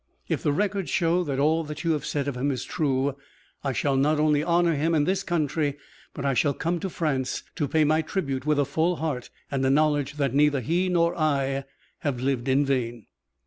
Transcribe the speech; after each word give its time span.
If 0.27 0.41
the 0.41 0.51
records 0.51 0.89
show 0.89 1.23
that 1.25 1.37
all 1.37 1.67
you 1.71 1.99
said 1.99 2.27
of 2.27 2.35
him 2.35 2.49
is 2.49 2.63
true, 2.63 3.15
I 3.63 3.71
shall 3.71 3.95
not 3.95 4.19
only 4.19 4.43
honour 4.43 4.73
him 4.73 4.95
in 4.95 5.03
this 5.03 5.21
country, 5.21 5.77
but 6.15 6.25
I 6.25 6.33
shall 6.33 6.55
come 6.55 6.79
to 6.79 6.89
France 6.89 7.43
to 7.57 7.67
pay 7.67 7.83
my 7.83 8.01
tribute 8.01 8.43
with 8.43 8.57
a 8.57 8.65
full 8.65 8.95
heart 8.95 9.29
and 9.51 9.63
a 9.63 9.69
knowledge 9.69 10.13
that 10.13 10.33
neither 10.33 10.59
he 10.61 10.89
nor 10.89 11.15
I 11.15 11.65
lived 12.03 12.47
in 12.47 12.65
vain. 12.65 13.05